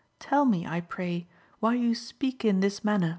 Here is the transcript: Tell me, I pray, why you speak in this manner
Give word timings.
Tell 0.17 0.45
me, 0.45 0.65
I 0.65 0.81
pray, 0.81 1.27
why 1.59 1.75
you 1.75 1.93
speak 1.93 2.43
in 2.43 2.59
this 2.61 2.83
manner 2.83 3.09